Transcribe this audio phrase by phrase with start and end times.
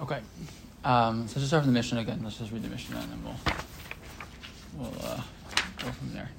[0.00, 0.20] Okay.
[0.82, 2.20] Um, so let's just start from the Mishnah again.
[2.24, 3.36] Let's just read the Mishnah and then we'll
[4.78, 5.20] we'll uh,
[5.76, 6.30] go from there.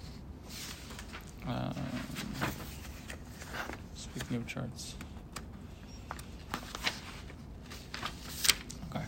[1.47, 1.75] Um,
[3.93, 4.95] speaking of charts.
[8.89, 9.05] Okay.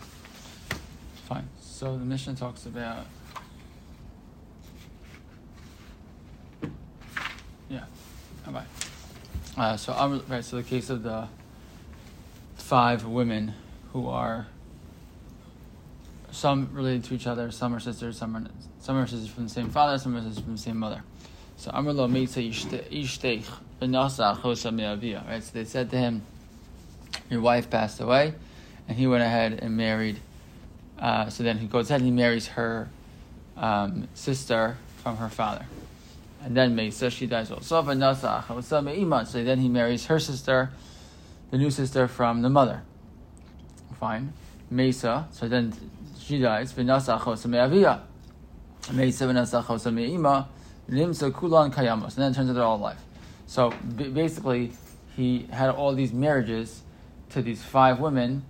[1.28, 1.48] Fine.
[1.60, 3.06] So the Mishnah talks about.
[7.68, 7.86] Yeah.
[8.46, 8.62] Okay.
[9.56, 10.44] Uh, so right.
[10.44, 11.26] So the case of the
[12.54, 13.54] five women
[13.94, 14.46] who are
[16.32, 18.44] some related to each other, some are sisters, some are
[18.80, 21.02] some are sisters from the same father, some are sisters from the same mother.
[21.56, 22.46] So Amrlo Meitza
[22.90, 23.48] Ishteich.
[25.26, 25.42] Right.
[25.42, 26.22] So they said to him,
[27.30, 28.34] "Your wife passed away,"
[28.88, 30.18] and he went ahead and married.
[30.98, 32.88] Uh, so then he goes ahead and he marries her
[33.56, 35.66] um, sister from her father.
[36.42, 37.48] And then Meisa, she dies.
[37.64, 37.82] So
[39.44, 40.70] then he marries her sister,
[41.50, 42.82] the new sister from the mother.
[44.04, 44.34] Fine.
[44.70, 45.72] Mesa, so then
[46.20, 46.74] she dies.
[46.74, 48.02] Vinasa chosa me'avia.
[48.92, 50.46] Mesa vinasa chosa me'ima.
[50.90, 52.16] Nimsa kulan kayamos.
[52.16, 52.98] And then it turns out they're all alive.
[53.46, 54.72] So basically,
[55.16, 56.82] he had all these marriages
[57.30, 58.44] to these five women,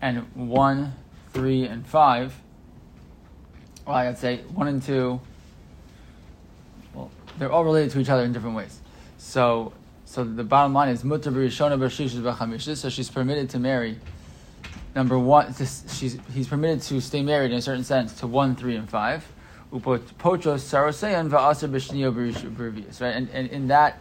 [0.00, 0.94] and one,
[1.34, 2.40] three, and five.
[3.86, 5.20] Well, I'd say one and two.
[6.94, 8.80] Well, they're all related to each other in different ways.
[9.18, 9.74] So,
[10.06, 12.78] so the bottom line is mutar b'rishona b'shishis b'chamishes.
[12.78, 13.98] So she's permitted to marry.
[14.94, 18.76] Number one, she's he's permitted to stay married in a certain sense to one, three,
[18.76, 19.26] and five.
[23.00, 23.98] Right, and, and in that,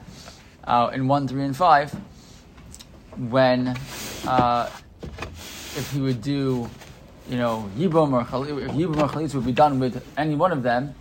[0.66, 1.92] uh, in one, three, and five,
[3.18, 3.70] when
[4.28, 4.70] uh,
[5.76, 6.70] if he would do,
[7.28, 10.52] you know, yibum or chalitza, if yibum or chalitza would be done with any one
[10.52, 10.94] of them,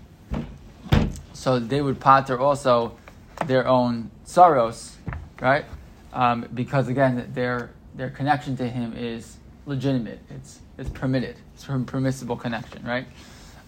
[1.34, 2.96] so they would pater also
[3.44, 4.96] their own sorrows,
[5.42, 5.66] right?
[6.14, 10.20] Um, because again, their their connection to him is legitimate.
[10.30, 11.36] It's it's permitted.
[11.54, 13.06] It's a permissible connection, right?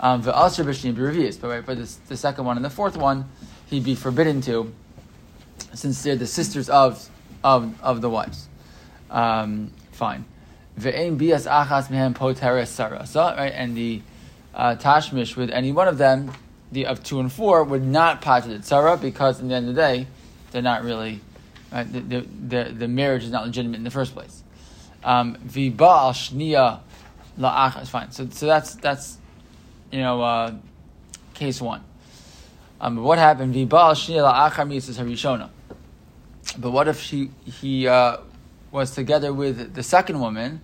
[0.00, 3.28] Um, but right, but the, the second one and the fourth one,
[3.66, 4.72] he'd be forbidden to,
[5.72, 7.08] since they're the sisters of
[7.42, 8.48] of of the wives.
[9.10, 10.24] Um, fine.
[10.78, 13.52] Ve'ein bias achas mehem poteres sarasa, right?
[13.54, 14.02] And the
[14.54, 16.32] uh, tashmish with any one of them,
[16.72, 19.74] the of two and four, would not pater the tzara because in the end of
[19.74, 20.06] the day,
[20.50, 21.20] they're not really,
[21.72, 21.90] right?
[21.92, 24.43] The, the, the, the marriage is not legitimate in the first place.
[25.04, 26.80] Um, V'ba'al shnia
[27.38, 27.82] la'achas.
[27.82, 28.10] Is fine.
[28.10, 29.18] So, so that's that's
[29.92, 30.54] you know uh,
[31.34, 31.84] case one.
[32.80, 33.54] Um, what happened?
[33.54, 35.50] V'ba'al shnia la'achar mitzvah harishona.
[36.58, 38.18] But what if she he uh,
[38.70, 40.62] was together with the second woman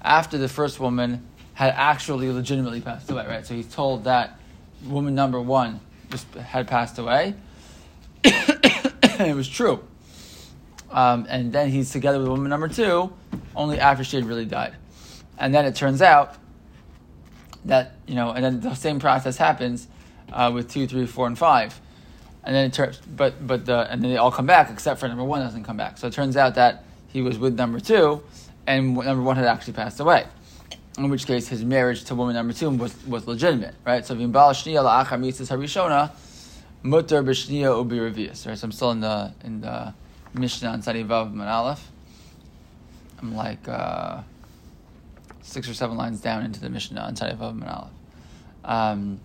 [0.00, 3.26] after the first woman had actually legitimately passed away?
[3.26, 3.44] Right.
[3.44, 4.38] So he's told that
[4.86, 5.80] woman number one
[6.10, 7.34] just had passed away.
[8.24, 9.82] it was true.
[10.90, 13.12] Um, and then he's together with woman number two
[13.54, 14.74] only after she had really died.
[15.38, 16.34] And then it turns out
[17.64, 19.86] that, you know, and then the same process happens
[20.32, 21.80] uh, with two, three, four, and five.
[22.42, 25.08] And then it turns, but, but the, and then they all come back except for
[25.08, 25.98] number one doesn't come back.
[25.98, 28.22] So it turns out that he was with number two
[28.66, 30.26] and number one had actually passed away.
[30.98, 34.04] In which case his marriage to woman number two was, was legitimate, right?
[34.04, 36.10] So Vimbal Shnia La'achar Harishona,
[36.82, 38.36] Mutter B'Shnia Ubi right?
[38.36, 39.94] So I'm still in the, in the,
[40.34, 41.80] Mishnah on Sadi Vav.
[43.18, 44.22] I'm like uh,
[45.42, 47.90] six or seven lines down into the Mishnah on Sadi Vav Man Aleph.
[48.64, 49.20] Um,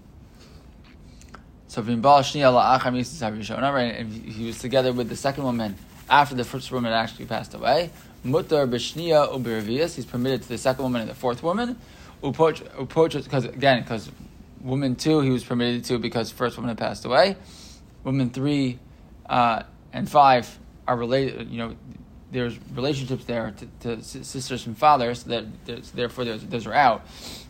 [1.68, 3.96] so right?
[3.96, 5.76] And he was together with the second woman
[6.10, 7.92] after the first woman actually passed away.
[8.26, 9.96] Mutar b'shnia ubiravias.
[9.96, 11.78] He's permitted to the second woman and the fourth woman.
[12.24, 14.10] Upoch, because again, because
[14.62, 17.36] woman two he was permitted to because first woman had passed away.
[18.04, 18.80] Woman three
[19.28, 20.58] uh, and five
[20.88, 21.50] are related.
[21.50, 21.76] You know,
[22.32, 25.24] there's relationships there to, to sisters and fathers.
[25.24, 25.46] that
[25.94, 27.08] therefore those are out.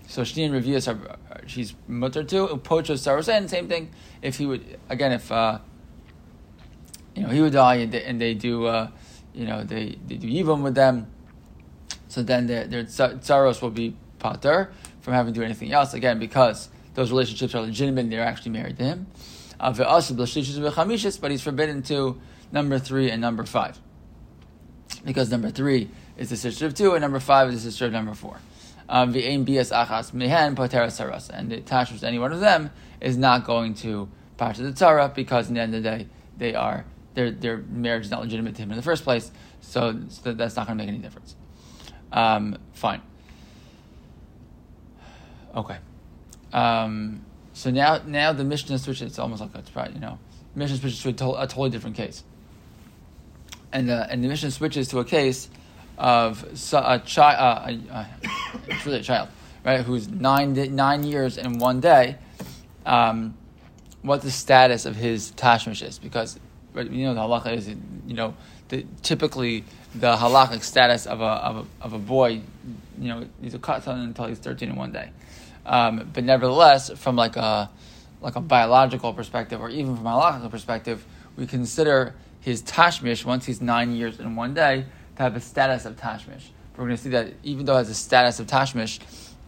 [0.08, 2.48] So Shni and Revius are she's mutter too.
[2.48, 3.92] Upocho Sarosen, same thing.
[4.22, 5.60] If he would again, if uh,
[7.16, 8.66] you know he would die and they, and they do.
[8.66, 8.90] Uh,
[9.36, 11.08] you know, they, they do yibum with them.
[12.08, 14.72] So then their, their tsaros will be pater
[15.02, 18.52] from having to do anything else, again, because those relationships are legitimate and they're actually
[18.52, 19.08] married to him.
[19.60, 22.22] Uh, but he's forbidden to
[22.56, 23.78] number three and number five.
[25.04, 27.92] Because number three is the sister of two, and number five is the sister of
[27.92, 28.38] number four.
[28.88, 29.46] Um, and
[31.52, 32.72] the attachment to any one of them
[33.02, 34.10] is not going to
[34.40, 36.08] of the tzara because in the end of the day
[36.38, 39.32] they are their their marriage is not legitimate to him in the first place,
[39.62, 41.36] so, so that's not going to make any difference.
[42.12, 43.02] Um, fine.
[45.56, 45.78] Okay.
[46.54, 49.04] Um, so now now the Mishnah switches.
[49.04, 50.20] It's almost like it's probably you know
[50.56, 52.24] Mishnah switches to a, to- a totally different case,
[53.76, 55.50] and the and the Mishnah switches to a case
[55.98, 56.44] of
[56.74, 57.84] a child.
[57.92, 58.06] Uh,
[58.68, 59.28] it's really a child,
[59.66, 59.82] right?
[59.82, 62.18] Who's nine nine years and one day.
[62.86, 63.38] Um,
[64.02, 66.40] what the status of his tashmish is, because
[66.74, 68.36] right, you know the halacha is you know
[68.70, 72.42] the, typically the halachic status of a, of a, of a boy,
[73.00, 75.10] you know, he's a katan until he's thirteen in one day.
[75.66, 77.70] Um, but nevertheless, from like a
[78.22, 81.04] like a biological perspective, or even from a halachic perspective,
[81.36, 82.14] we consider
[82.46, 86.44] his tashmish once he's nine years in one day to have a status of tashmish.
[86.78, 89.00] We're going to see that even though it has a status of tashmish,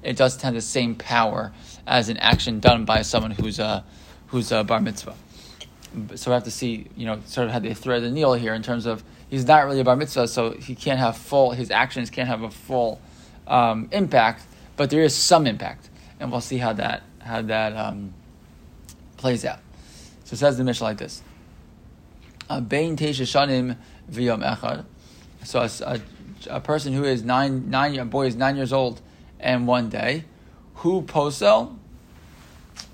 [0.02, 1.52] it doesn't have the same power
[1.86, 3.86] as an action done by someone who's a
[4.30, 5.14] who's a bar mitzvah.
[6.16, 8.56] So we have to see, you know, sort of how they thread the needle here
[8.56, 11.70] in terms of he's not really a bar mitzvah, so he can't have full his
[11.70, 13.00] actions can't have a full
[13.46, 14.42] um, impact,
[14.76, 18.16] but there is some impact, and we'll see how that how that um,
[19.18, 19.60] plays out.
[20.24, 21.22] So it says the Mishnah like this:
[22.50, 23.78] Bein teisha shanim
[24.10, 24.86] v'yom echad.
[25.44, 26.02] So a,
[26.50, 29.02] a, person who is nine nine a boy is nine years old
[29.40, 30.26] and one day,
[30.76, 31.78] who posel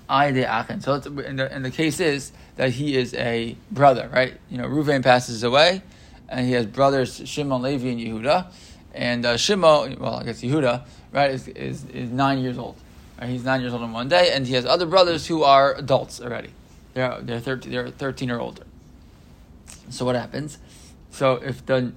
[0.08, 0.80] de achin.
[0.80, 4.34] So in the, and the case is that he is a brother, right?
[4.50, 5.82] You know, Ruvain passes away,
[6.28, 8.46] and he has brothers Shimon, Levi, and Yehuda.
[8.92, 12.76] And uh, Shimon, well, I guess Yehuda, right, is, is, is nine years old.
[13.20, 13.30] Right?
[13.30, 16.20] He's nine years old in one day, and he has other brothers who are adults
[16.20, 16.50] already.
[16.94, 18.62] They're they're 13, they're 13 or older.
[19.90, 20.58] So what happens?
[21.10, 21.92] So if the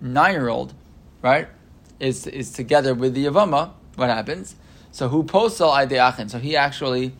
[0.00, 0.74] nine year old,
[1.22, 1.48] right,
[2.00, 4.54] is is together with the Yavama, what happens?
[4.92, 6.28] So who posel achin?
[6.28, 7.12] So he actually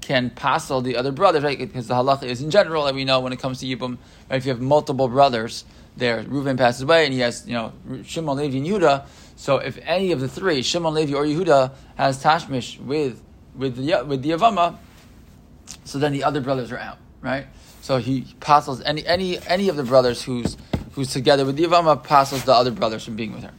[0.00, 1.58] can passel the other brothers, right?
[1.58, 3.98] Because the halacha is in general that we know when it comes to Yibum,
[4.30, 4.36] right?
[4.36, 5.64] If you have multiple brothers
[5.96, 7.72] there, Reuven passes away and he has, you know,
[8.04, 9.06] Shimon, Levi, and Yehuda.
[9.36, 13.22] So if any of the three, Shimon, Levi, or Yehuda, has tashmish with
[13.54, 14.78] with the with the Yavama,
[15.84, 17.46] so then the other brothers are out, right?
[17.88, 20.58] So he passels any any any of the brothers who's
[20.92, 23.52] who's together with the Yavama passels the other brothers from being with her.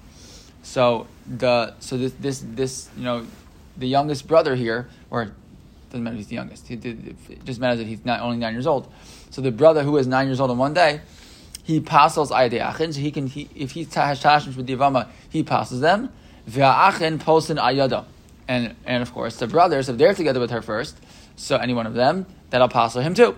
[0.61, 3.25] So the so this this this you know
[3.75, 5.31] the youngest brother here or
[5.89, 6.69] doesn't matter if he's the youngest.
[6.69, 8.93] It just matters that he's not only nine years old.
[9.31, 11.01] So the brother who is nine years old on one day,
[11.63, 12.93] he passes ayde achin.
[12.93, 16.13] So he can, he, if he has tashmish with the avama, he passes them.
[16.47, 18.05] Ve'achin posin ayada,
[18.47, 20.97] and and of course the brothers, if they're together with her first,
[21.35, 23.35] so any one of them, that'll pass him too.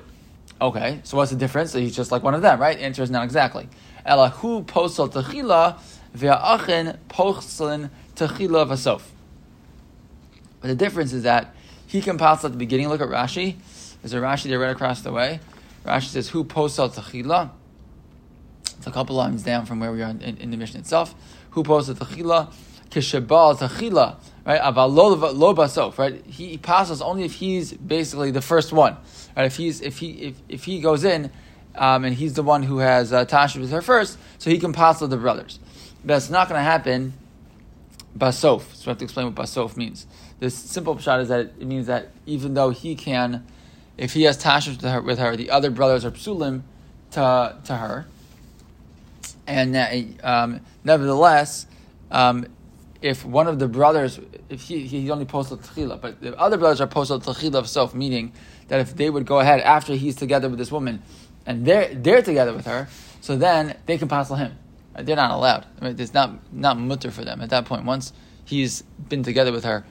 [0.62, 1.74] Okay, so what's the difference?
[1.74, 2.78] He's just like one of them, right?
[2.78, 3.68] The answer is not exactly.
[4.06, 5.80] Elahu posel techila
[6.16, 9.02] ve'achin posin techila vasof.
[10.60, 11.56] But the difference is that
[11.88, 12.90] he can pass at the beginning.
[12.90, 13.56] Look at Rashi.
[14.04, 15.40] There's a Rashi there right across the way.
[15.84, 17.50] Rashi says, "Who posel tachila?"
[18.78, 21.16] It's a couple lines down from where we are in, in the Mishnah itself.
[21.52, 22.54] Who posel tachila?
[22.92, 24.18] Kishabal tachila.
[24.46, 25.98] Right, aval lo basof.
[25.98, 28.98] Right, he passes only if he's basically the first one.
[29.36, 31.32] Right, if he's if he if, if he goes in,
[31.76, 34.74] um, and he's the one who has uh, Tasha with her first, so he can
[34.74, 35.60] pass the brothers.
[36.08, 37.14] It's not going to happen.
[38.18, 38.62] Basof.
[38.74, 40.06] So we have to explain what basof means.
[40.40, 43.46] This simple shot is that it means that even though he can,
[43.98, 46.64] if he has tashmish with her, with her, the other brothers are psulim
[47.12, 48.08] to, to her.
[49.48, 49.88] And uh,
[50.24, 51.68] um, nevertheless,
[52.10, 52.48] um,
[53.02, 54.20] if one of the brothers,
[54.50, 57.96] if he, he only posted tchila, but the other brothers are posted tchila of self,
[57.96, 58.34] meaning
[58.68, 61.02] that if they would go ahead after he's together with this woman,
[61.46, 62.88] and they're they're together with her,
[63.22, 64.58] so then they can passel him.
[64.98, 65.66] They're not allowed.
[65.80, 67.86] I mean, it's not not mutter for them at that point.
[67.86, 68.14] Once
[68.46, 69.84] he's been together with her,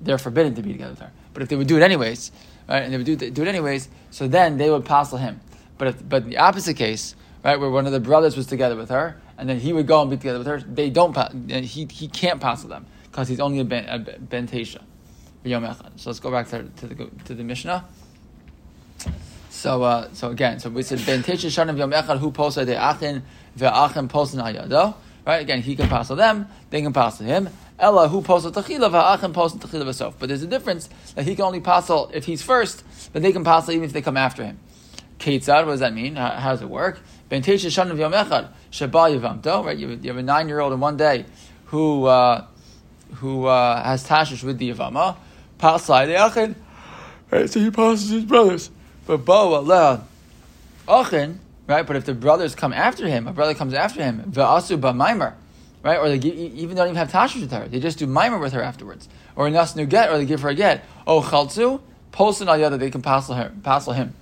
[0.00, 1.12] they're forbidden to be together with her.
[1.34, 2.32] But if they would do it anyways,
[2.68, 5.40] right, and they would do, do it anyways, so then they would passel him.
[5.76, 8.76] But if, but in the opposite case, right, where one of the brothers was together
[8.76, 11.16] with her, and then he would go and be together with her, they don't.
[11.50, 14.82] He he can't passel them because he's only a ben, a ben tesha.
[15.96, 17.84] So let's go back to, to the to the Mishnah.
[19.50, 22.74] So uh, so again, so we said ben tesha shanav yom echad who posted the
[22.74, 23.22] achin
[23.58, 24.94] ve'achin posted ayado.
[25.26, 27.48] Right again, he can passel them, they can passel him.
[27.78, 30.14] Ella who posel tachila va'achim posel tachila v'sof.
[30.18, 33.44] But there's a difference that he can only posel if he's first, but they can
[33.44, 34.58] posel even if they come after him.
[35.18, 36.16] Ketzad, what does that mean?
[36.16, 37.00] How, how does it work?
[37.34, 37.48] Right,
[39.78, 41.24] you have, you have a nine-year-old in one day
[41.66, 42.46] who uh,
[43.14, 45.16] who uh, has tashish with the yavama.
[47.30, 48.70] Right, so he passes his brothers.
[49.06, 49.26] But.
[51.66, 55.34] Right, but if the brothers come after him, a brother comes after him, ba'maimer
[55.84, 55.98] right?
[55.98, 57.68] Or they give, even don't even have tashmish with her.
[57.68, 59.08] They just do mimer with her afterwards.
[59.36, 60.84] Or nas get, or they give her a get.
[61.06, 61.80] Oh chaltzu,
[62.12, 64.14] postin al yada, they can passel her, passel him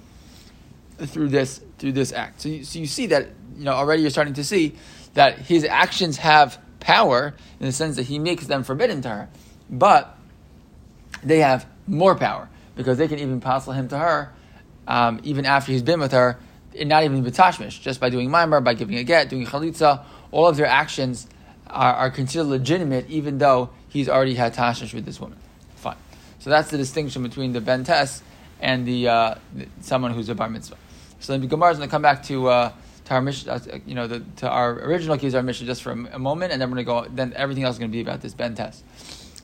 [0.98, 2.40] through this through this act.
[2.40, 4.76] So you, so you see that you know already you're starting to see
[5.14, 9.28] that his actions have power in the sense that he makes them forbidden to her,
[9.68, 10.16] but
[11.24, 14.32] they have more power because they can even passel him to her
[14.86, 16.38] um, even after he's been with her,
[16.78, 20.04] and not even with tashmish, just by doing mimer, by giving a get, doing chalitza,
[20.30, 21.26] all of their actions
[21.66, 25.38] are, are considered legitimate, even though he's already had tashmish with this woman.
[25.76, 25.96] Fine.
[26.38, 28.22] So that's the distinction between the ben tes
[28.60, 30.76] and the, uh, the, someone who's a bar mitzvah.
[31.22, 32.48] So the Gemara is going to come back to.
[32.48, 32.72] Uh,
[33.04, 35.90] to our Mishnah, uh, you know, the, to our original case, our Mishnah just for
[35.90, 37.14] a, a, moment, and then we're going to go.
[37.16, 38.84] Then everything else is going to be about this ben tes.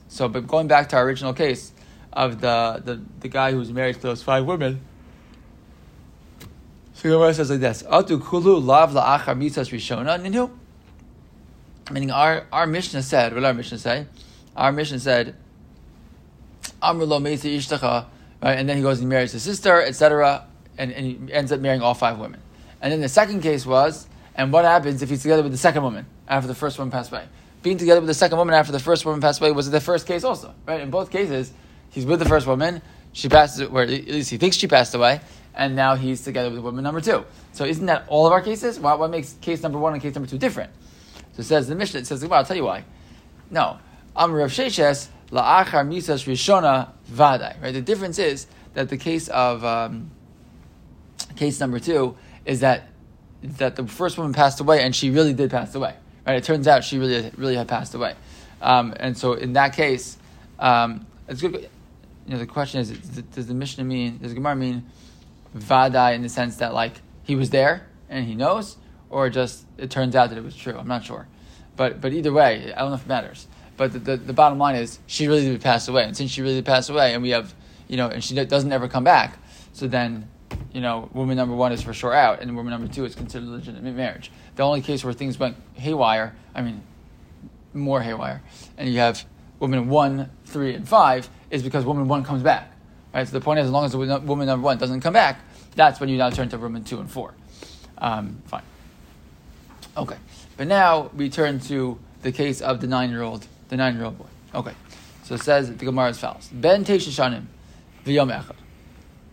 [0.07, 1.73] So, but going back to our original case
[2.13, 4.79] of the the, the guy who was married to those five women.
[6.93, 10.51] So the Gemara says like this: Atu kulu lav la'achar mitzas rishona ninu.
[11.91, 14.05] Meaning, our our Mishnah said, what our Mishnah say?
[14.55, 15.35] Our Mishnah said,
[16.81, 18.05] Amr lo ishtacha,
[18.43, 18.53] right?
[18.53, 20.45] And then he goes and marries his sister, etc.,
[20.79, 22.41] and, and he ends up marrying all five women.
[22.81, 25.83] And then the second case was, and what happens if he's together with the second
[25.83, 27.25] woman after the first woman passed away?
[27.61, 30.07] Being together with the second woman after the first woman passed away was the first
[30.07, 30.79] case also, right?
[30.79, 31.51] In both cases,
[31.89, 32.81] he's with the first woman,
[33.11, 35.19] she passes, or at least he thinks she passed away,
[35.53, 37.25] and now he's together with woman number two.
[37.51, 38.79] So isn't that all of our cases?
[38.79, 40.71] Why, what makes case number one and case number two different?
[41.33, 42.85] So it says the Mishnah, it says, well, I'll tell you why.
[43.49, 43.79] No.
[44.15, 47.61] Amr Rav Sheshes, la'achar misas rishona vadai.
[47.61, 47.73] Right?
[47.73, 50.11] The difference is that the case of, um,
[51.39, 52.15] case number two,
[52.45, 52.89] is that
[53.41, 55.95] that the first woman passed away and she really did pass away.
[56.27, 56.35] Right?
[56.35, 58.15] It turns out she really really had passed away,
[58.61, 60.17] um, and so in that case,
[60.59, 61.69] um, it's good.
[62.27, 64.19] You know, the question is: Does the Mishnah mean?
[64.21, 64.85] Does Gemara mean
[65.57, 68.77] vadai in the sense that like he was there and he knows,
[69.09, 70.77] or just it turns out that it was true?
[70.77, 71.27] I'm not sure,
[71.75, 73.47] but but either way, I don't know if it matters.
[73.77, 76.41] But the, the, the bottom line is she really did pass away, and since she
[76.41, 77.55] really did pass away, and we have
[77.87, 79.39] you know, and she doesn't ever come back,
[79.73, 80.29] so then
[80.73, 83.47] you know, woman number one is for sure out, and woman number two is considered
[83.47, 84.31] legitimate marriage.
[84.55, 86.83] The only case where things went haywire, I mean,
[87.73, 88.41] more haywire,
[88.77, 89.25] and you have
[89.59, 92.71] woman one, three, and five, is because woman one comes back.
[93.13, 93.27] Right?
[93.27, 95.39] So the point is, as long as woman number one doesn't come back,
[95.75, 97.33] that's when you now turn to woman two and four.
[97.97, 98.63] Um, fine.
[99.97, 100.17] Okay.
[100.57, 104.25] But now we turn to the case of the nine-year-old, the nine-year-old boy.
[104.53, 104.73] Okay.
[105.23, 107.45] So it says the Gemara is follows: Ben Teshishanim,
[108.05, 108.55] v'yom echad,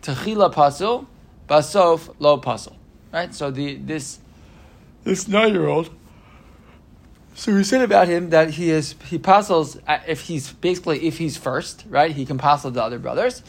[0.07, 1.07] techila pasul
[1.49, 2.77] Basof lo puzzle.
[3.13, 3.35] Right?
[3.35, 4.19] So the this
[5.05, 5.91] this nine year old
[7.37, 11.19] so we said about him that he is he puzzles uh, if he's basically if
[11.19, 12.11] he's first, right?
[12.11, 13.43] He can puzzle the other brothers.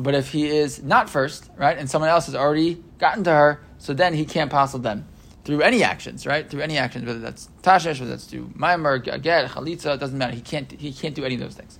[0.00, 3.60] But if he is not first, right, and someone else has already gotten to her,
[3.78, 5.06] so then he can't puzzle them
[5.44, 6.48] through any actions, right?
[6.48, 10.34] Through any actions, whether that's tashish, whether that's through maimer, get, chalitza, it doesn't matter.
[10.34, 11.76] He can't he can't do any of those things.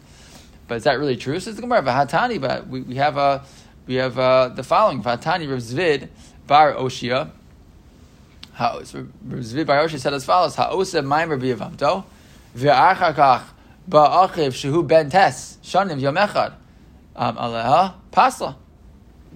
[0.67, 1.39] But is that really true?
[1.39, 3.45] Says the Gemara Hatani, but we, we have a
[3.87, 6.09] we have uh, the following: Vatani Rav
[6.47, 7.31] Bar Oshia.
[8.59, 12.05] Rav Bar Oshia said as follows: Ha'osa Maimer biyavamto
[12.57, 13.45] ve'achakach
[13.89, 16.55] ba'achiv shehu ben tes shanim yom echad
[17.17, 18.57] um, aleha pasla.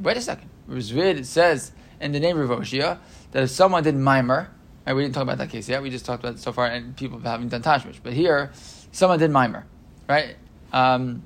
[0.00, 0.49] Wait a second.
[0.67, 2.99] Rav says in the name of Oshia
[3.33, 4.49] that if someone did Maimer,
[4.87, 5.83] right, we didn't talk about that case yet.
[5.83, 7.99] We just talked about so far, and people haven't done Tashmish.
[8.02, 8.52] But here,
[8.93, 9.64] someone did Maimer,
[10.09, 10.37] right?
[10.73, 11.23] Um,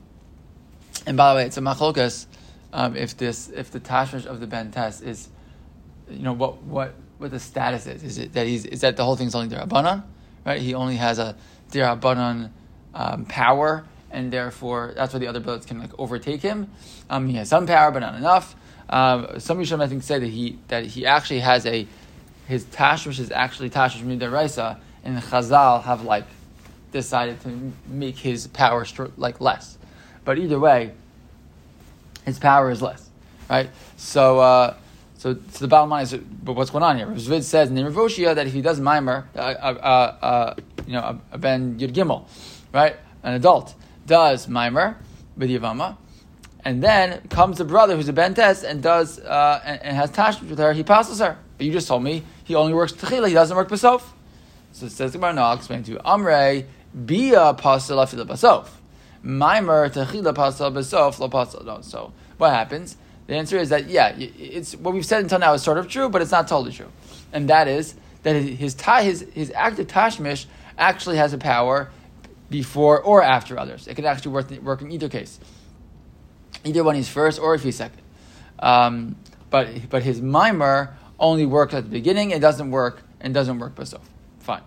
[1.06, 2.26] and by the way, it's a machlokas
[2.72, 5.28] um, if this if the tashmish of the ben tes is,
[6.10, 8.02] you know what what what the status is.
[8.02, 10.04] Is it that he's is that the whole thing's only derabanan,
[10.44, 10.60] right?
[10.60, 11.36] He only has a
[11.70, 12.50] derabanan
[12.94, 16.70] um, power, and therefore that's why the other brothers can like overtake him.
[17.10, 18.56] Um, he has some power, but not enough.
[18.88, 21.86] Um, some Yisham I think say that he that he actually has a
[22.46, 26.24] his tashmish is actually tashmish midaraisa, and Chazal have like
[26.90, 28.86] decided to make his power
[29.16, 29.78] like less.
[30.24, 30.92] But either way,
[32.24, 33.08] his power is less,
[33.48, 33.70] right?
[33.96, 34.76] So, uh,
[35.18, 37.06] so, so the bottom line is, but what's going on here?
[37.06, 40.54] Zvid says in Ravoshia that if he does mimer, uh, uh, uh,
[40.86, 42.26] you know, a, ben Yud Gimel,
[42.72, 43.74] right, an adult
[44.06, 44.96] does mimer
[45.36, 45.96] with Yavama,
[46.64, 50.10] and then comes the brother who's a ben tes and does uh, and, and, has
[50.10, 51.36] tashmish with her, he passes her.
[51.56, 54.02] But you just told me he only works techila, he doesn't work basof.
[54.72, 55.18] So it says the.
[55.18, 55.98] No, I'll explain to you.
[55.98, 56.66] Amrei
[57.06, 58.66] bia pasal afila
[59.24, 61.84] Maimer techila pasal besof lo pasal.
[61.84, 62.96] So what happens?
[63.26, 66.08] The answer is that yeah, it's what we've said until now is sort of true,
[66.08, 66.90] but it's not totally true,
[67.32, 71.90] and that is that his his his active tashmish actually has a power
[72.50, 73.86] before or after others.
[73.86, 75.38] It could actually work, work in either case,
[76.64, 78.02] either when he's first or if he's second.
[78.58, 79.16] Um,
[79.50, 82.30] but but his mimer only works at the beginning.
[82.30, 84.00] It doesn't work and doesn't work besof.
[84.40, 84.62] Fine.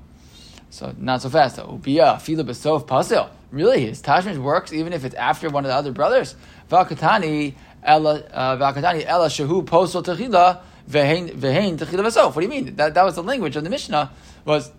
[0.70, 1.80] So not so fast though.
[1.82, 3.30] Ubia fila besof pasil.
[3.52, 6.36] Really, his tashmish works even if it's after one of the other brothers.
[6.70, 12.36] Vakatani ella uh, vakatani ella shehu posel techila vehein vehein techila besof.
[12.36, 12.76] What do you mean?
[12.76, 14.12] That that was the language of the Mishnah.
[14.46, 14.72] Was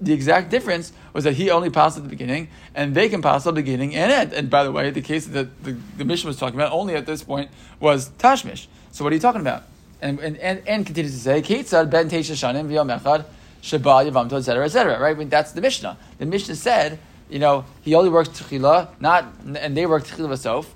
[0.00, 3.46] the exact difference was that he only passed at the beginning, and they can pass
[3.46, 4.32] at the beginning and end.
[4.32, 7.06] And by the way, the case that the, the Mishnah was talking about only at
[7.06, 7.50] this point
[7.80, 8.66] was tashmish.
[8.92, 9.64] So what are you talking about?
[10.00, 13.24] And and, and, and continues to say, Ketzad ben teisha shanim v'yom echad
[13.60, 14.98] Sheba Yavamto, etc., etc.
[14.98, 15.14] Right?
[15.14, 15.96] I mean, that's the Mishnah.
[16.18, 16.98] The Mishnah said,
[17.30, 20.66] you know, he only works Techila, not, and they work Techila Vasof.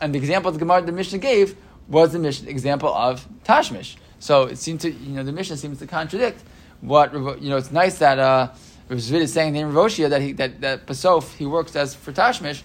[0.00, 1.56] And the example the Gemara, the Mishnah gave
[1.88, 3.96] was the Mishnah, example of Tashmish.
[4.18, 6.42] So it seems to, you know, the Mishnah seems to contradict
[6.80, 8.50] what, you know, it's nice that, uh,
[8.88, 12.62] Rizvid is saying in Roshia that he, that, that Pasof, he works as for Tashmish.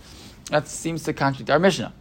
[0.50, 1.94] That seems to contradict our Mishnah.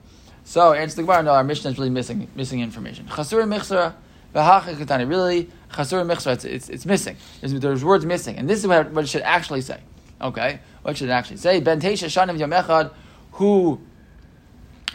[0.44, 3.06] So, answer the Gemara, no, our Mishnah is really missing, missing information.
[3.06, 3.94] Chasur Michsara,
[4.34, 7.16] Really, Chasur Michsara, it's, it's, it's missing.
[7.40, 8.36] There's, there's words missing.
[8.36, 9.80] And this is what, what it should actually say.
[10.20, 10.60] Okay?
[10.82, 11.60] What should it actually say?
[11.60, 12.90] Ben Teisha Shanim Yom
[13.32, 13.80] who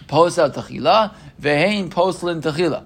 [0.08, 2.86] posa Techila, Vehain Poslin Techila.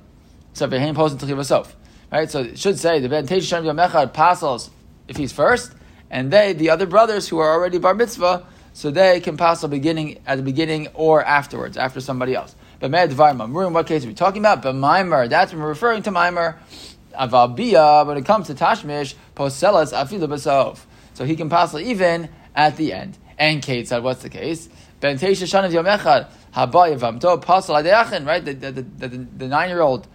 [0.53, 1.75] So, Vehain Poslin Techila Sof.
[2.11, 2.29] Right?
[2.29, 4.69] So, it should say, the Ben Teisha Shanim Yom Echad
[5.07, 5.73] if he's first,
[6.09, 10.19] and they, the other brothers who are already bar mitzvah, so they can pass beginning
[10.25, 12.55] at the beginning or afterwards, after somebody else.
[12.79, 14.61] But We're in what case are we talking about?
[14.61, 16.57] But Maimer, that's when we're referring to Maimer.
[17.17, 20.79] Avabia, when it comes to Tashmish, Poselas Afilu Basov.
[21.13, 23.17] So he can pass even at the end.
[23.37, 24.69] And Kate said, what's the case?
[24.99, 25.71] Ben Teisha Shanav
[26.53, 28.45] Yavamto, Pasal right?
[28.45, 30.07] The, the, the, the, nine year old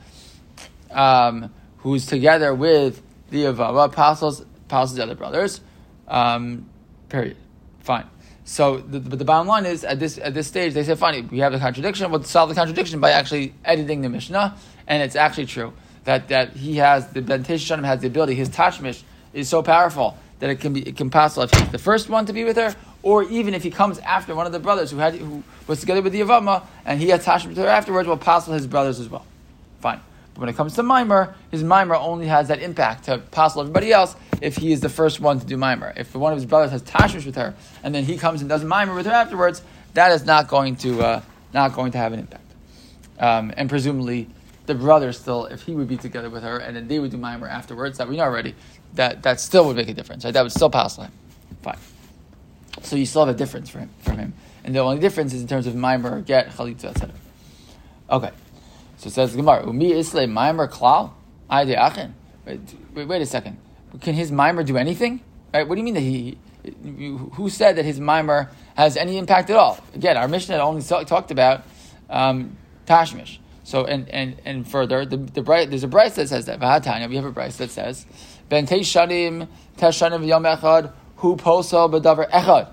[0.91, 5.61] um, who's together with the Yavama passes, passes the other brothers.
[6.07, 6.71] Um,
[7.09, 7.37] period.
[7.81, 8.07] Fine.
[8.45, 11.29] So, the, but the bottom line is, at this at this stage, they said, "Fine,
[11.29, 12.11] we have the contradiction.
[12.11, 15.75] We'll solve the contradiction by actually editing the Mishnah." And it's actually true
[16.05, 18.35] that, that he has the Ben Shanim has the ability.
[18.35, 19.03] His tashmish
[19.35, 22.27] is so powerful that it can be it can pass if he's the first one
[22.27, 24.99] to be with her, or even if he comes after one of the brothers who
[24.99, 28.47] had who was together with the Yavama and he tashmish with her afterwards, will pass
[28.47, 29.25] his brothers as well.
[29.81, 30.01] Fine.
[30.35, 33.93] But when it comes to Mimer, his Mimer only has that impact to passel everybody
[33.93, 35.93] else if he is the first one to do Mimer.
[35.97, 38.63] If one of his brothers has Tashmish with her, and then he comes and does
[38.63, 39.63] Mimer with her afterwards,
[39.95, 42.45] that is not going to, uh, not going to have an impact.
[43.19, 44.29] Um, and presumably,
[44.67, 47.17] the brother still, if he would be together with her, and then they would do
[47.17, 48.55] Mimer afterwards, that we know already,
[48.95, 50.25] that, that still would make a difference.
[50.25, 50.35] Right?
[50.35, 51.13] That would still pass him.
[51.63, 51.79] Fine.
[52.83, 54.35] So you still have a difference for him, from him.
[54.65, 57.11] And the only difference is in terms of Mimer, get, Chalitza, etc.
[58.11, 58.31] Okay.
[58.99, 61.13] So it says Gemara, Umi Isle Maimer Klal?
[61.51, 62.13] Achin.
[62.45, 63.59] Wait, wait a second.
[64.01, 65.21] Can his mimer do anything?
[65.53, 65.67] Right?
[65.67, 66.39] What do you mean that he?
[67.35, 69.79] Who said that his mimer has any impact at all?
[69.95, 71.63] Again, our Mishnah only talked about
[72.11, 73.39] um, tashmish.
[73.65, 76.59] So and and and further, the, the bright there's a Brisa that says that.
[76.61, 78.07] We have a Brisa that says
[78.49, 82.73] Ben Teishanim Teshanim Yom Echad Hu Poso B'Davar Echad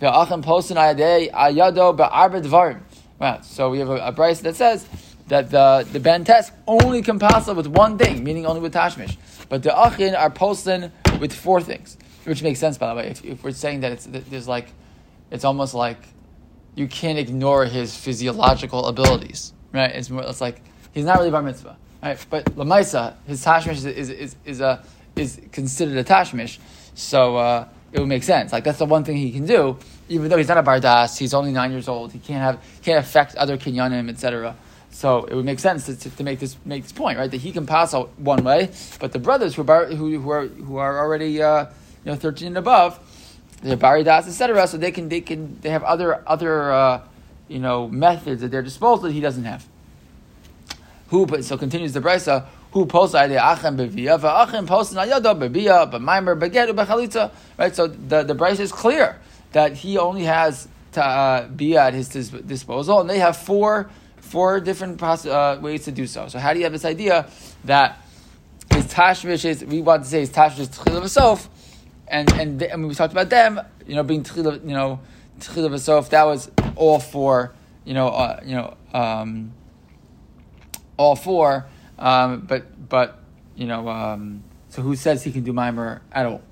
[0.00, 2.80] Ve'Achem Posin Ayadei Ayado Be'Arba Dvarim.
[3.20, 3.44] Right.
[3.44, 4.86] So we have a, a that says
[5.28, 9.16] that the, the Ben Tes only can pass with one thing, meaning only with Tashmish.
[9.48, 13.08] But the Achin are posting with four things, which makes sense, by the way.
[13.08, 14.68] If, if we're saying that it's, there's like,
[15.30, 15.98] it's almost like
[16.74, 19.90] you can't ignore his physiological abilities, right?
[19.90, 20.62] It's more, it's like,
[20.92, 22.24] he's not really bar mitzvah, right?
[22.28, 24.84] But Lamaisa, his Tashmish is, is, is, is, a,
[25.16, 26.58] is considered a Tashmish,
[26.94, 28.52] so uh, it would make sense.
[28.52, 31.34] Like, that's the one thing he can do, even though he's not a Bardas, he's
[31.34, 34.56] only nine years old, he can't have, can't affect other Kinyanim, etc.
[34.90, 37.30] So it would make sense to, to, to, make this make this point, right?
[37.30, 40.46] That he can pass out one way, but the brothers who are who, who are
[40.46, 41.66] who are already uh,
[42.02, 42.98] you know thirteen and above,
[43.62, 44.66] they're baridas, etc.
[44.66, 47.02] So they can they can they have other other uh,
[47.46, 49.66] you know methods at their disposal that he doesn't have.
[51.08, 55.90] Who but so continues the brisa who posts the achem bevia va'achem posts ayado bevia
[55.90, 57.32] b'maimer begetu b'chalitza.
[57.56, 57.74] Right.
[57.74, 59.18] So the the brisa is clear
[59.52, 64.60] that he only has to uh, be at his disposal, and they have four four
[64.60, 66.28] different uh, ways to do so.
[66.28, 67.30] So how do you have this idea
[67.64, 67.98] that
[68.70, 71.48] his tashmish is, we want to say his tashmish is tchil of
[72.08, 75.00] and, and, and we talked about them, you know, being tchil you know,
[75.40, 77.54] tchil of that was all four,
[77.86, 79.52] you know, uh, you know, um,
[80.98, 81.66] all four,
[81.98, 83.20] um, but, but,
[83.54, 86.42] you know, um, so who says he can do mimer at all?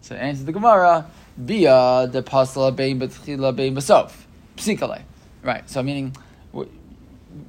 [0.00, 1.10] So answer the Gemara,
[1.44, 4.12] bia the pasla bein betchila bein basof,
[4.56, 5.02] psikale.
[5.42, 6.16] Right, so meaning,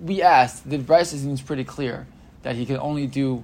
[0.02, 2.06] we asked, the Brisa seems pretty clear
[2.44, 3.44] that he can only do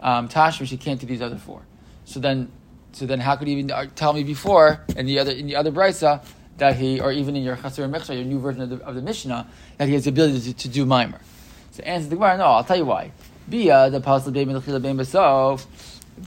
[0.00, 1.62] um, Tashmish, he can't do these other four.
[2.04, 2.50] So then,
[2.92, 5.56] so then, how could he even uh, tell me before in the other in the
[5.56, 6.24] other Brisa
[6.58, 9.02] that he, or even in your Chasur Mechsha, your new version of the, of the
[9.02, 11.20] Mishnah, that he has the ability to, to do Mimer?
[11.72, 13.12] So answer the Gemara, no, I'll tell you why.
[13.48, 15.66] Bia the Pasal Bein Melchila Bein Basov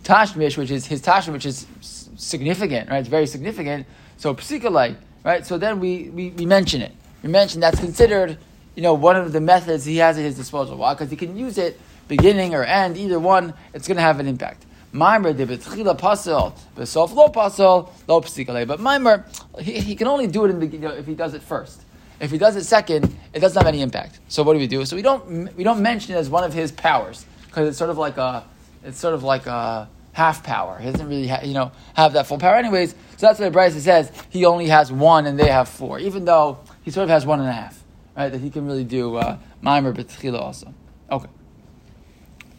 [0.04, 3.00] Tashmish, which is his Tashmish, which is significant, right?
[3.00, 3.88] It's very significant.
[4.18, 5.46] So Psikalai, right?
[5.46, 6.92] So then we, we, we mention it.
[7.24, 8.38] We mention that's considered
[8.80, 10.78] you know, one of the methods he has at his disposal.
[10.78, 10.94] Why?
[10.94, 11.78] Because he can use it
[12.08, 14.66] beginning or end, either one, it's going to have an impact.
[14.94, 18.66] Mimer de betchila pasul, besof lo pasul, lo psikale.
[18.66, 19.26] But mimer,
[19.60, 21.82] he, he can only do it in the, you know, if he does it first.
[22.20, 24.20] If he does it second, it doesn't have any impact.
[24.28, 24.86] So what do we do?
[24.86, 27.90] So we don't we don't mention it as one of his powers because it's sort
[27.90, 28.44] of like a
[28.84, 30.78] it's sort of like a half power.
[30.80, 32.92] He doesn't really, ha- you know, have that full power, anyways.
[33.18, 36.60] So that's why Brisa says he only has one and they have four, even though
[36.84, 37.82] he sort of has one and a half,
[38.18, 38.30] right?
[38.30, 40.74] That he can really do uh, Maimer B'tchila also.
[41.12, 41.30] Okay.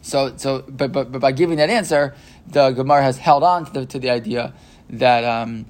[0.01, 2.15] So, so, but, but, but by giving that answer,
[2.47, 4.53] the Gemara has held on to the, to the idea
[4.89, 5.65] that um,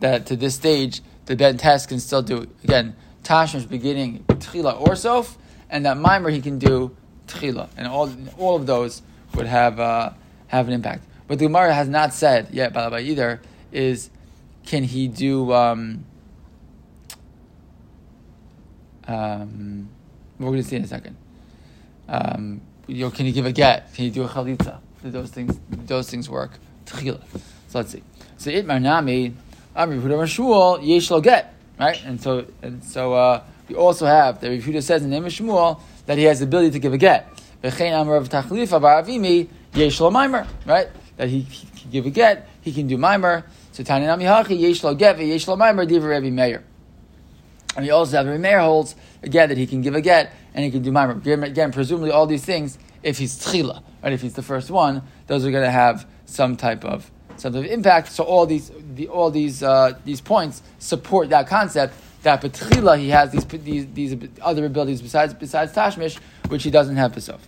[0.00, 4.96] that to this stage the Ben Tes can still do again Tashmish beginning Tchila or
[4.96, 5.38] Sof,
[5.70, 9.02] and that Mimer he can do Tchila, and all all of those
[9.34, 10.10] would have uh,
[10.48, 11.04] have an impact.
[11.28, 14.10] But the Gemara has not said yet, by the way, either is
[14.66, 16.04] can he do um,
[19.06, 19.88] um,
[20.38, 21.16] we're going to see in a second.
[22.08, 23.94] Um, you know, can you give a get?
[23.94, 24.80] Can you do a chalitza?
[25.02, 26.52] Do those things those things work?
[26.86, 27.20] Tchila.
[27.68, 28.02] So let's see.
[28.36, 29.34] So it marnami
[29.76, 31.54] Amri yesh lo get
[31.86, 35.24] right, and so and so uh, we also have that Yehuda says in the name
[35.24, 37.28] of Shmuel that he has the ability to give a get.
[37.62, 37.72] Right
[41.16, 43.44] that he, he can give a get, he can do mimer.
[43.72, 46.64] So Tani Nami Hachi yesh lo get mimer diva Rebbe Meir.
[47.76, 50.64] And we also have Rebbe Meir holds again that he can give a get and
[50.64, 51.20] he can do mimer.
[51.44, 55.46] Again, presumably all these things, if he's tchila, right, if he's the first one, those
[55.46, 58.12] are going to have some type of type of impact.
[58.12, 63.10] So all these the, all these uh, these points support that concept that betchila he
[63.10, 66.18] has these, these these other abilities besides besides tashmish,
[66.48, 67.40] which he doesn't have besof.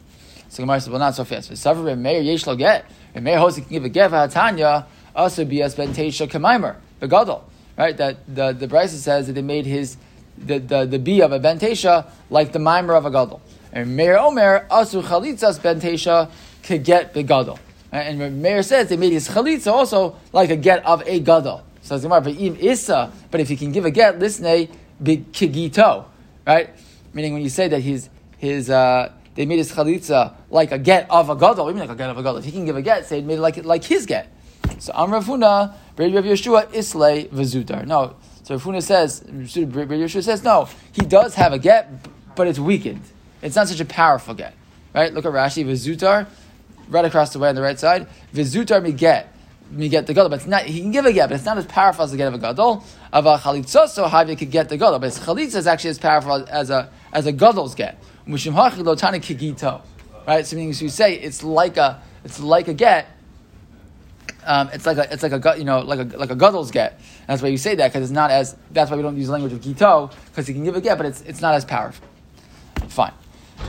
[0.49, 1.51] So Gemara says, well, not so fast.
[1.51, 2.85] V'savar Meir yesh lo get.
[3.15, 7.43] Meir he can give a get v'hatanya also be as ben teisha kemaimer begadol.
[7.77, 9.97] Right, that the the Brisa says that they made his
[10.39, 13.41] the the, the b of a ben teisha like the mimer of a gadol.
[13.73, 16.31] And Meir Omer asu chalitzas ben teisha
[16.63, 17.59] could get begadol.
[17.95, 21.63] And Meir says they made his chalitza also like a get of a gadol.
[21.83, 24.69] So Gemara, im issa, but if he can give a get, listen,
[25.01, 26.07] big kigito,
[26.45, 26.71] right?
[27.13, 31.09] Meaning when you say that his his uh, they made his chalitza like a get
[31.09, 31.69] of a gadol.
[31.71, 32.39] Even like a get of a gadol.
[32.39, 34.29] If he can give a get, say it made it like like his get.
[34.81, 37.87] So Amravuna, Rav Yeshua, Islay Vazudar.
[37.87, 40.69] No, so Rav Huna says, Rav Yeshua says no.
[40.91, 43.03] He does have a get, but it's weakened.
[43.41, 44.55] It's not such a powerful get,
[44.93, 45.15] right?
[45.15, 46.27] Look at Rashi Vazutar,
[46.89, 48.07] right across the way on the right side.
[48.33, 49.35] Vizutar me get
[49.71, 50.63] me get the gadol, but it's not.
[50.63, 52.39] He can give a get, but it's not as powerful as the get of a
[52.39, 52.85] gadol.
[53.13, 55.99] Of a chalitza, so Havi could get the gadol, but his chalitza is actually as
[55.99, 58.01] powerful as a as a gadol's get.
[58.27, 59.83] Mushim hachi lotani kigito,
[60.27, 60.47] right?
[60.47, 63.09] So meaning so you say it's like a it's like a get.
[64.47, 66.93] Um, it's like a it's like a you know like a like a gadol's get.
[66.93, 69.29] And that's why you say that because it's not as that's why we don't use
[69.29, 72.07] language of gito because he can give a get, but it's it's not as powerful.
[72.89, 73.13] Fine.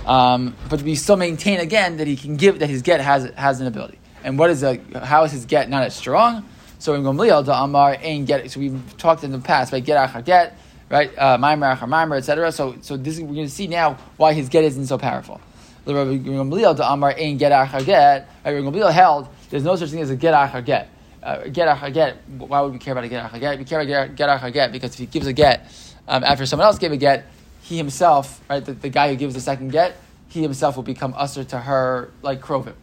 [0.06, 3.62] Um, but we still maintain again that he can give that his get has has
[3.62, 4.00] an ability.
[4.24, 6.46] And what is a how is his get not as strong?
[6.80, 8.50] So in Gomliel the Amar ain't get.
[8.52, 9.84] So we've talked in the past, right?
[9.84, 10.58] Get achar get,
[10.90, 11.12] right?
[11.18, 12.52] Uh, Maimer achar maimer, etc.
[12.52, 15.42] So so this we're going to see now why his get isn't so powerful.
[15.86, 18.30] The Gomliel the Amar ain't get achar get.
[18.44, 18.56] Right?
[18.56, 20.90] Gomliel held there's no such thing as a get achar get.
[21.24, 22.18] Uh, get achar get.
[22.38, 23.58] Why would we care about a get achar get?
[23.58, 25.72] We care about get achar get because if he gives a get
[26.08, 27.26] um, after someone else gave a get,
[27.66, 29.98] he himself, right, the, the, guy who gives the second get,
[30.30, 32.76] he himself will become usher to her like Krovim.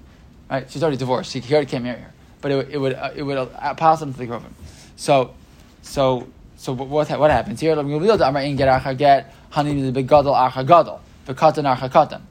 [0.51, 0.69] Right?
[0.69, 1.33] She's already divorced.
[1.33, 2.13] He, he already can't marry her.
[2.41, 4.51] But it, it would uh, it would uh, pass him to the Krovim.
[4.97, 5.35] So
[5.83, 7.77] so so what what happens here?
[7.77, 12.25] Get get honey the archa gadol the katan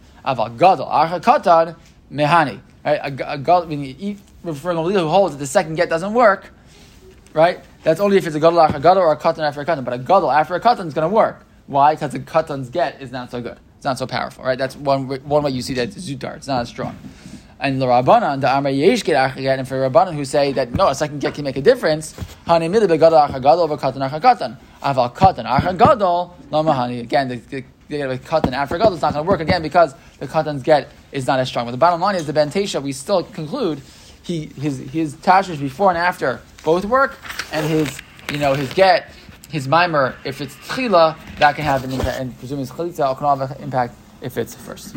[2.84, 6.52] right a, a gadol eat referring to who holds that the second get doesn't work
[7.34, 9.86] right that's only if it's a gadol archa gadol or a katan after a katan
[9.86, 11.96] but a gadol after a katan is going to work why?
[11.96, 13.58] Because the katan's get is not so good.
[13.78, 14.58] It's not so powerful, right?
[14.58, 16.36] That's one one way you see that zutar.
[16.36, 16.98] It's not as strong.
[17.60, 20.90] And the Rabbanan, the Amar Yesh get achagat, and for Rabbanan who say that no,
[20.90, 22.14] a second get can make a difference,
[22.46, 24.58] Hani mili begadol achagadol over katan achakatan.
[24.84, 27.02] Aval katan achagadol hani.
[27.02, 30.28] Again, the, the, the katan after gadol is not going to work again because the
[30.28, 31.66] katan's get is not as strong.
[31.66, 32.82] But the bottom line is the bentesha.
[32.84, 33.82] We still conclude
[34.24, 37.18] he his his tashish before and after both work,
[37.54, 38.00] and his
[38.32, 39.12] you know his get
[39.52, 43.38] his mimer, if it's tchila, that can have an impact, and presuming it's chalitza, can
[43.38, 44.96] have an impact if it's first.